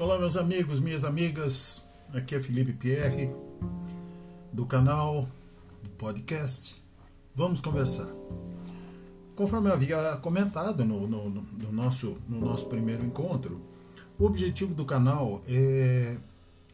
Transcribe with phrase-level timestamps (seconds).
[0.00, 1.86] Olá, meus amigos, minhas amigas.
[2.14, 3.30] Aqui é Felipe Pierre,
[4.50, 5.28] do canal
[5.82, 6.82] do podcast.
[7.34, 8.08] Vamos conversar.
[9.36, 13.60] Conforme havia comentado no, no, no, nosso, no nosso primeiro encontro,
[14.18, 16.16] o objetivo do canal é,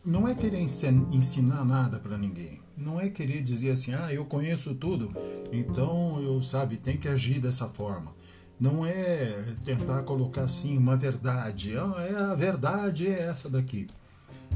[0.05, 2.61] não é querer ensinar nada para ninguém.
[2.77, 5.13] Não é querer dizer assim, ah, eu conheço tudo,
[5.51, 8.15] então eu, sabe, tem que agir dessa forma
[8.59, 11.77] não é tentar colocar assim uma verdade.
[11.77, 13.87] Ah, é a verdade é essa daqui.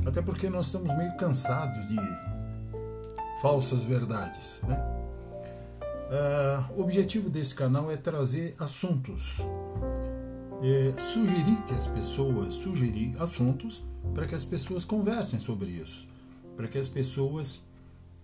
[0.05, 1.97] Até porque nós estamos meio cansados de
[3.43, 4.79] falsas verdades, né?
[6.11, 9.39] Uh, o objetivo desse canal é trazer assuntos,
[10.61, 16.09] é, sugerir que as pessoas, sugerir assuntos para que as pessoas conversem sobre isso,
[16.57, 17.63] para que as pessoas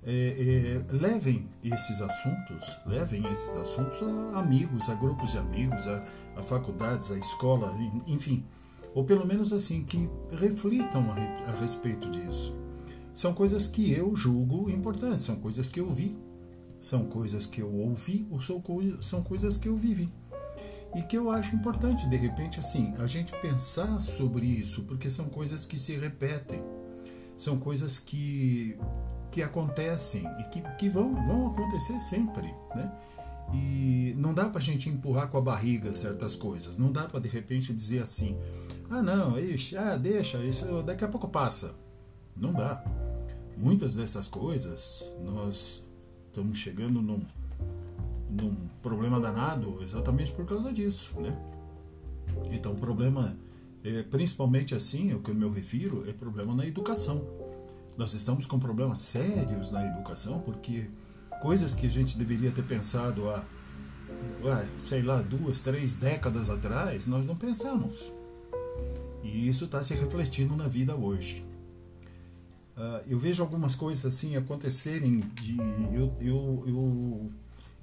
[0.07, 6.05] é, é, levem esses assuntos, levem esses assuntos a amigos, a grupos de amigos, a,
[6.37, 7.75] a faculdades, a escola,
[8.07, 8.45] enfim,
[8.95, 12.55] ou pelo menos assim que reflitam a, a respeito disso.
[13.13, 16.17] São coisas que eu julgo importantes, são coisas que eu vi,
[16.81, 18.63] são coisas que eu ouvi ou são,
[19.01, 20.09] são coisas que eu vivi.
[20.95, 25.25] E que eu acho importante de repente assim a gente pensar sobre isso porque são
[25.27, 26.63] coisas que se repetem.
[27.37, 28.79] São coisas que
[29.31, 32.93] que acontecem e que, que vão, vão acontecer sempre, né?
[33.53, 36.77] E não dá para a gente empurrar com a barriga certas coisas.
[36.77, 38.37] Não dá para de repente dizer assim:
[38.91, 41.75] ah, não, ixi, ah, deixa, isso daqui a pouco passa.
[42.37, 42.85] Não dá.
[43.57, 45.83] Muitas dessas coisas nós
[46.27, 47.23] estamos chegando num,
[48.29, 51.35] num problema danado exatamente por causa disso, né?
[52.51, 53.37] Então, o problema,
[53.83, 57.25] é, principalmente assim, o que eu me refiro, é problema na educação.
[57.97, 60.91] Nós estamos com problemas sérios na educação, porque
[61.41, 63.43] coisas que a gente deveria ter pensado há,
[64.79, 68.13] sei lá, duas, três décadas atrás, nós não pensamos.
[69.23, 71.45] E isso está se refletindo na vida hoje.
[72.77, 75.57] Uh, eu vejo algumas coisas assim acontecerem de
[75.95, 77.31] eu, eu, eu,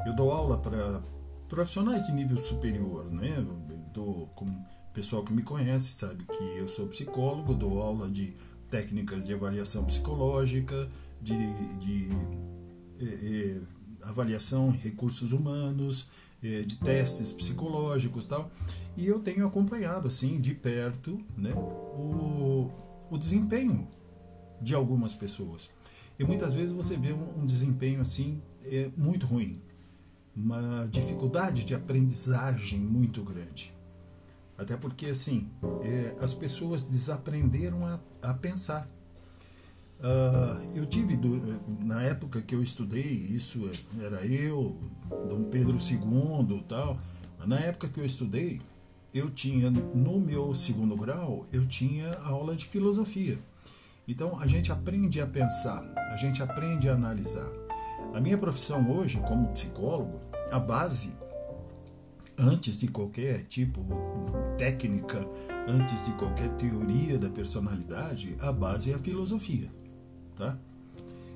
[0.06, 1.02] eu dou aula para
[1.50, 3.44] profissionais de nível superior, né?
[3.92, 8.36] Dou, como pessoal que me conhece sabe que eu sou psicólogo, dou aula de
[8.74, 10.90] técnicas de avaliação psicológica,
[11.22, 11.38] de,
[11.78, 12.10] de
[13.00, 13.62] eh, eh,
[14.02, 16.10] avaliação em recursos humanos,
[16.44, 18.52] eh, de testes psicológicos tal.
[18.98, 22.72] E eu tenho acompanhado assim de perto né, o,
[23.12, 23.88] o desempenho
[24.60, 25.70] de algumas pessoas.
[26.18, 29.62] E muitas vezes você vê um, um desempenho assim é, muito ruim,
[30.36, 33.72] uma dificuldade de aprendizagem muito grande.
[34.64, 35.50] Até porque, assim,
[35.84, 38.90] é, as pessoas desaprenderam a, a pensar.
[40.00, 41.18] Uh, eu tive,
[41.80, 43.70] na época que eu estudei, isso
[44.02, 44.78] era eu,
[45.30, 47.00] Dom Pedro II tal,
[47.46, 48.62] na época que eu estudei,
[49.14, 53.38] eu tinha, no meu segundo grau, eu tinha aula de filosofia.
[54.08, 57.50] Então, a gente aprende a pensar, a gente aprende a analisar.
[58.14, 60.20] A minha profissão hoje, como psicólogo,
[60.52, 61.14] a base
[62.38, 63.86] antes de qualquer tipo
[64.58, 65.28] técnica,
[65.68, 69.72] antes de qualquer teoria da personalidade, a base é a filosofia,
[70.36, 70.58] tá?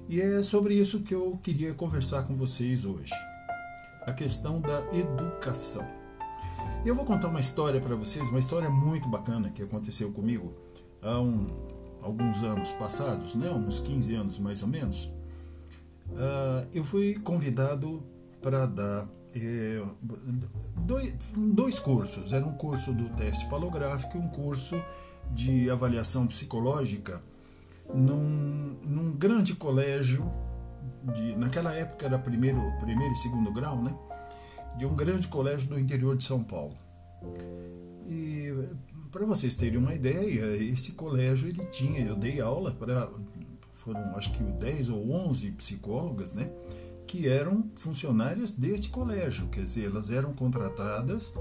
[0.09, 3.13] E é sobre isso que eu queria conversar com vocês hoje.
[4.05, 5.85] A questão da educação.
[6.85, 10.53] Eu vou contar uma história para vocês, uma história muito bacana que aconteceu comigo
[11.01, 11.47] há um,
[12.01, 13.51] alguns anos passados, né?
[13.51, 15.11] uns 15 anos mais ou menos.
[16.09, 18.01] Uh, eu fui convidado
[18.41, 19.05] para dar
[20.75, 22.33] dois, dois cursos.
[22.33, 24.81] Era um curso do teste palográfico e um curso
[25.31, 27.21] de avaliação psicológica
[27.93, 30.29] num, num grande colégio,
[31.13, 33.95] de, naquela época era primeiro, primeiro e segundo grau, né?
[34.77, 36.77] De um grande colégio do interior de São Paulo.
[38.07, 38.53] E
[39.11, 43.09] para vocês terem uma ideia, esse colégio ele tinha, eu dei aula para
[43.71, 46.49] foram acho que 10 ou 11 psicólogas, né?
[47.07, 51.33] Que eram funcionárias deste colégio, quer dizer, elas eram contratadas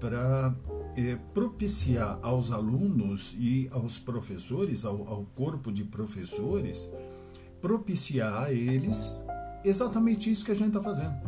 [0.00, 0.54] para
[0.96, 6.90] é, propiciar aos alunos e aos professores, ao, ao corpo de professores,
[7.60, 9.20] propiciar a eles
[9.62, 11.20] exatamente isso que a gente está fazendo.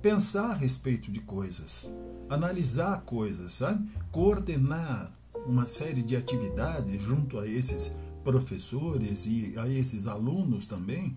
[0.00, 1.92] Pensar a respeito de coisas,
[2.30, 3.88] analisar coisas, sabe?
[4.10, 5.12] coordenar
[5.46, 7.92] uma série de atividades junto a esses
[8.22, 11.16] professores e a esses alunos também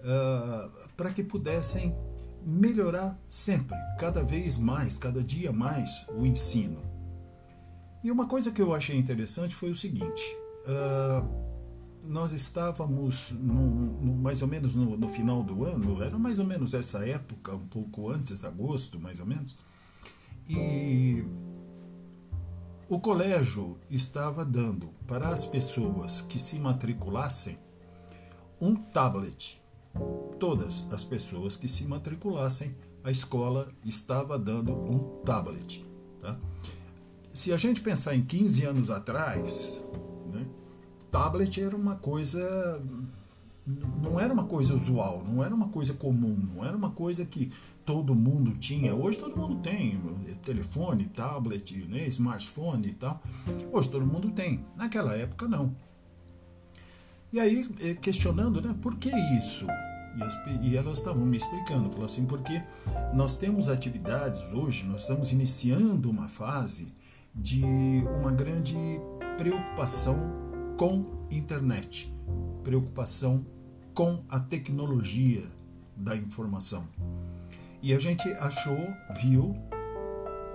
[0.00, 1.94] uh, para que pudessem
[2.44, 6.80] melhorar sempre, cada vez mais, cada dia mais, o ensino.
[8.02, 11.46] E uma coisa que eu achei interessante foi o seguinte: uh,
[12.04, 13.66] nós estávamos no,
[14.00, 17.54] no, mais ou menos no, no, final do ano, era mais ou menos essa época,
[17.54, 19.56] um pouco antes, agosto, mais ou menos,
[20.48, 21.24] e
[22.88, 27.58] o colégio estava dando para as pessoas que se matriculassem
[28.60, 29.60] um tablet.
[30.38, 35.84] Todas as pessoas que se matriculassem, a escola estava dando um tablet.
[36.20, 36.38] Tá?
[37.32, 39.84] Se a gente pensar em 15 anos atrás,
[40.32, 40.46] né,
[41.10, 42.82] tablet era uma coisa
[44.00, 47.50] não era uma coisa usual, não era uma coisa comum, não era uma coisa que
[47.84, 48.94] todo mundo tinha.
[48.94, 50.00] Hoje todo mundo tem
[50.44, 53.20] telefone, tablet, né, smartphone e tal.
[53.72, 54.64] Hoje todo mundo tem.
[54.76, 55.74] Naquela época não.
[57.36, 59.66] E aí eh, questionando, né, por que isso?
[60.16, 62.62] E, as, e elas estavam me explicando, falou assim, porque
[63.12, 66.94] nós temos atividades hoje, nós estamos iniciando uma fase
[67.34, 68.78] de uma grande
[69.36, 70.16] preocupação
[70.78, 72.10] com internet,
[72.64, 73.44] preocupação
[73.92, 75.42] com a tecnologia
[75.94, 76.88] da informação.
[77.82, 78.78] E a gente achou,
[79.20, 79.54] viu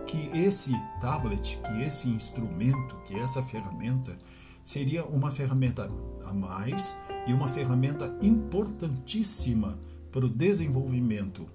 [0.07, 4.17] que esse tablet, que esse instrumento, que essa ferramenta
[4.63, 5.89] seria uma ferramenta
[6.25, 6.97] a mais
[7.27, 9.79] e uma ferramenta importantíssima
[10.11, 11.47] para o desenvolvimento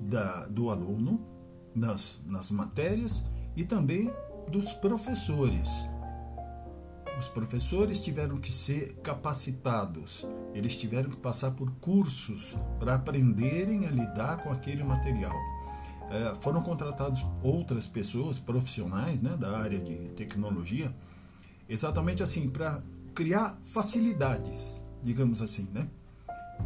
[0.00, 1.20] da, do aluno
[1.74, 4.10] nas, nas matérias e também
[4.50, 5.88] dos professores
[7.22, 13.90] os professores tiveram que ser capacitados, eles tiveram que passar por cursos para aprenderem a
[13.90, 15.36] lidar com aquele material.
[16.10, 20.92] É, foram contratados outras pessoas, profissionais né, da área de tecnologia,
[21.68, 22.82] exatamente assim, para
[23.14, 25.88] criar facilidades, digamos assim, né,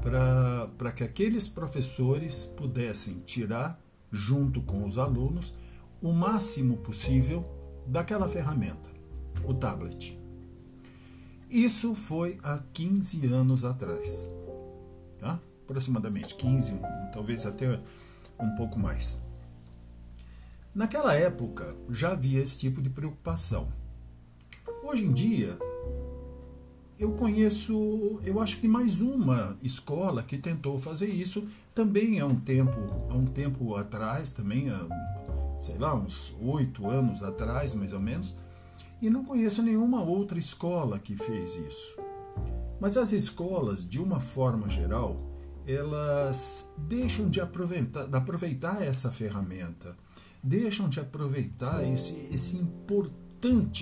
[0.00, 5.54] para que aqueles professores pudessem tirar, junto com os alunos,
[6.00, 7.44] o máximo possível
[7.86, 8.90] daquela ferramenta,
[9.44, 10.18] o tablet.
[11.48, 14.28] Isso foi há 15 anos atrás.
[15.18, 15.40] Tá?
[15.64, 16.78] Aproximadamente 15,
[17.12, 17.80] talvez até
[18.38, 19.20] um pouco mais.
[20.74, 23.68] Naquela época já havia esse tipo de preocupação.
[24.88, 25.58] Hoje em dia,
[26.96, 31.44] eu conheço, eu acho que mais uma escola que tentou fazer isso
[31.74, 32.78] também há um tempo,
[33.10, 34.86] há um tempo atrás, também há,
[35.60, 38.36] sei lá, uns oito anos atrás, mais ou menos,
[39.02, 41.96] e não conheço nenhuma outra escola que fez isso.
[42.80, 45.16] Mas as escolas, de uma forma geral,
[45.66, 49.96] elas deixam de aproveitar, de aproveitar essa ferramenta,
[50.40, 53.25] deixam de aproveitar esse, esse importante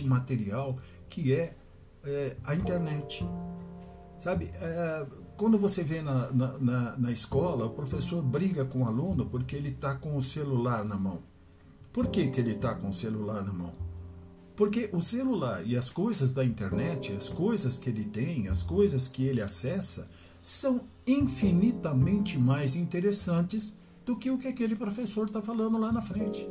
[0.04, 0.78] material
[1.08, 1.56] que é,
[2.04, 3.26] é a internet.
[4.18, 5.06] Sabe, é,
[5.36, 9.70] quando você vê na, na, na, escola, o professor briga com o aluno porque ele
[9.70, 11.22] está com o celular na mão.
[11.92, 13.72] Por que, que ele está com o celular na mão?
[14.56, 19.08] Porque o celular e as coisas da internet, as coisas que ele tem, as coisas
[19.08, 20.08] que ele acessa,
[20.40, 26.46] são infinitamente mais interessantes do que o que aquele professor está falando lá na frente.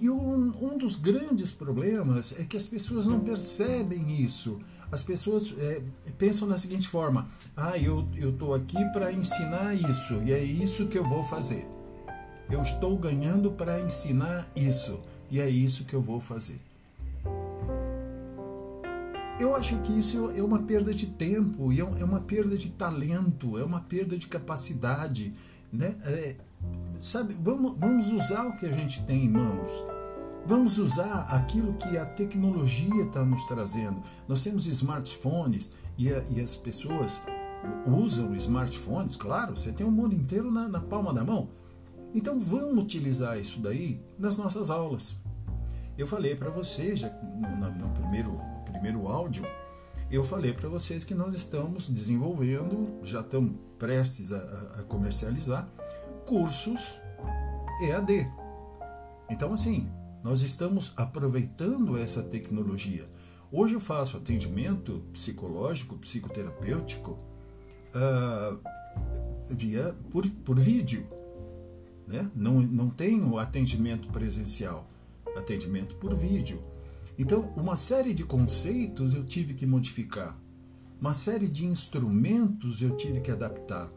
[0.00, 4.58] E um, um, dos grandes problemas é que as pessoas não percebem isso.
[4.90, 5.82] As pessoas é,
[6.16, 10.96] pensam da seguinte forma: ah, eu estou aqui para ensinar isso, e é isso que
[10.96, 11.68] eu vou fazer.
[12.50, 14.98] Eu estou ganhando para ensinar isso,
[15.30, 16.58] e é isso que eu vou fazer.
[19.38, 23.58] Eu acho que isso é uma perda de tempo, é, é uma perda de talento,
[23.58, 25.32] é uma perda de capacidade.
[25.72, 25.94] Né?
[26.04, 26.36] É,
[27.00, 29.70] sabe, vamos, vamos usar o que a gente tem em mãos.
[30.46, 34.02] Vamos usar aquilo que a tecnologia está nos trazendo.
[34.28, 37.22] Nós temos smartphones e, a, e, as pessoas
[37.86, 41.50] usam smartphones, claro, você tem o mundo inteiro na, na palma da mão.
[42.14, 45.18] Então vamos utilizar isso daí nas nossas aulas.
[45.96, 49.44] Eu falei para vocês, já no, no, primeiro primeiro áudio,
[50.10, 54.38] eu falei para vocês que nós estamos desenvolvendo, já estamos prestes a,
[54.78, 55.68] a comercializar,
[56.30, 57.00] cursos
[57.82, 58.30] EAD.
[59.28, 59.90] Então, assim,
[60.22, 63.04] nós estamos aproveitando essa tecnologia.
[63.50, 67.18] Hoje eu faço atendimento psicológico, psicoterapêutico
[67.92, 68.60] uh,
[69.48, 71.04] via por, por vídeo.
[72.06, 72.30] Né?
[72.32, 74.88] Não, não tenho atendimento presencial,
[75.36, 76.62] atendimento por vídeo.
[77.18, 80.38] Então, uma série de conceitos eu tive que modificar,
[81.00, 83.90] uma série de instrumentos eu tive que adaptar.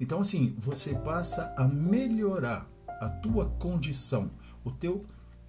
[0.00, 2.68] Então, assim, você passa a melhorar
[3.00, 4.30] a tua condição,
[4.64, 5.04] o teu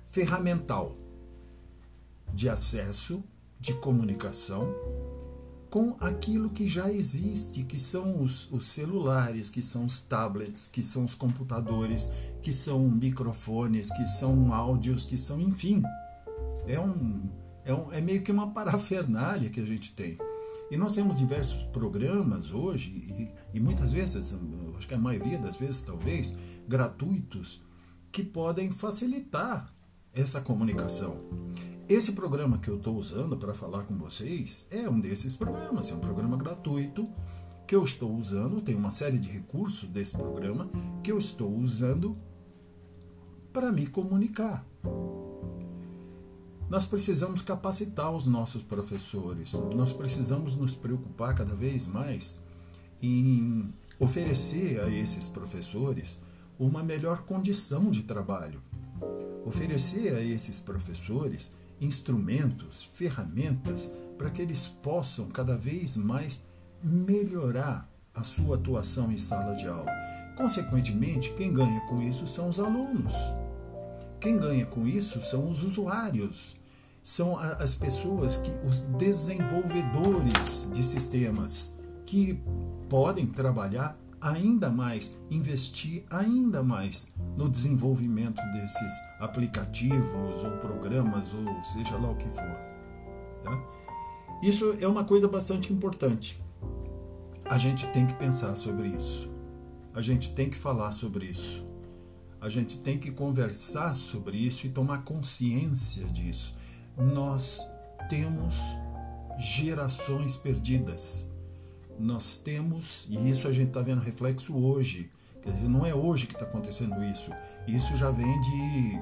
[0.08, 0.94] ferramental
[2.34, 3.24] de acesso,
[3.60, 4.74] de comunicação
[5.70, 10.82] com aquilo que já existe, que são os, os, celulares, que são os tablets, que
[10.82, 12.10] são os computadores,
[12.42, 15.84] que são microfones, que são áudios, que são, enfim,
[16.66, 17.30] é, um,
[17.66, 20.18] é, um, é meio que uma parafernália que a gente tem.
[20.69, 24.38] E nós temos diversos programas hoje, e, e muitas vezes,
[24.77, 26.36] acho que a maioria das vezes talvez,
[26.67, 27.63] gratuitos,
[28.12, 29.74] que podem facilitar
[30.13, 31.17] essa comunicação.
[31.88, 35.93] esse programa que eu estou usando para falar com vocês é um desses programas, é
[35.93, 37.07] um programa gratuito
[37.67, 40.69] que eu estou usando, tem uma série de recursos desse programa
[41.03, 42.17] que eu estou usando
[43.53, 44.65] para me comunicar.
[46.69, 52.41] Nós precisamos capacitar os nossos professores, nós precisamos nos preocupar cada vez mais
[53.01, 56.19] em oferecer a esses professores
[56.59, 58.62] uma melhor condição de trabalho,
[59.45, 66.43] oferecer a esses professores instrumentos, ferramentas para que eles possam cada vez mais
[66.83, 69.91] melhorar a sua atuação em sala de aula.
[70.36, 73.15] Consequentemente, quem ganha com isso são os alunos.
[74.19, 76.55] Quem ganha com isso são os usuários,
[77.03, 81.74] são as pessoas que os desenvolvedores de sistemas
[82.05, 82.41] que
[82.89, 91.97] podem trabalhar ainda mais, investir ainda mais no desenvolvimento desses aplicativos ou programas ou seja
[91.97, 92.57] lá o que for.
[93.43, 93.77] Tá?
[94.41, 96.43] Isso é uma coisa bastante importante.
[97.45, 99.31] A gente tem que pensar sobre isso.
[99.93, 101.66] A gente tem que falar sobre isso.
[102.39, 106.56] A gente tem que conversar sobre isso e tomar consciência disso.
[106.96, 107.60] Nós
[108.10, 108.56] temos
[109.39, 111.27] gerações perdidas
[112.00, 116.27] nós temos, e isso a gente está vendo reflexo hoje, quer dizer, não é hoje
[116.27, 117.32] que está acontecendo isso,
[117.67, 119.00] isso já vem de,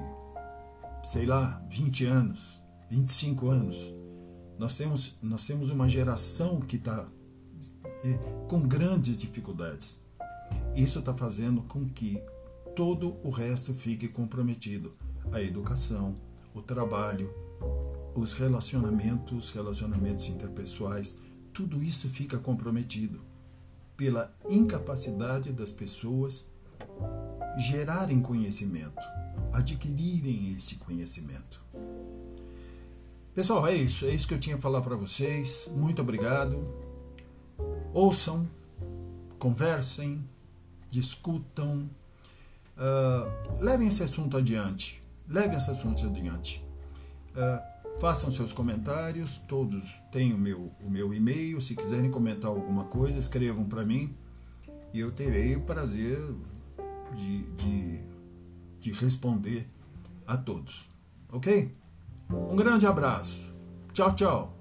[1.04, 3.94] sei lá, 20 anos, 25 anos.
[4.58, 7.06] Nós temos, nós temos uma geração que está
[8.02, 8.14] é,
[8.48, 10.00] com grandes dificuldades.
[10.74, 12.22] Isso está fazendo com que
[12.76, 14.94] todo o resto fique comprometido.
[15.32, 16.14] A educação,
[16.54, 17.34] o trabalho,
[18.14, 21.18] os relacionamentos, relacionamentos interpessoais,
[21.54, 23.22] tudo isso fica comprometido
[23.96, 26.50] pela incapacidade das pessoas
[27.56, 29.02] gerarem conhecimento,
[29.54, 31.58] adquirirem esse conhecimento.
[33.34, 35.70] Pessoal, é isso, é isso que eu tinha a falar para vocês.
[35.74, 36.62] Muito obrigado.
[37.94, 38.46] Ouçam,
[39.38, 40.22] conversem,
[40.90, 41.88] discutam,
[42.76, 45.02] Uh, levem esse assunto adiante.
[45.28, 46.64] Levem esse assunto adiante.
[47.30, 51.60] Uh, façam seus comentários, todos têm o meu, o meu e-mail.
[51.60, 54.14] Se quiserem comentar alguma coisa, escrevam para mim
[54.92, 56.18] e eu terei o prazer
[57.14, 58.00] de, de,
[58.80, 59.68] de responder
[60.26, 60.88] a todos.
[61.32, 61.74] Ok?
[62.30, 63.52] Um grande abraço.
[63.92, 64.56] Tchau, tchau.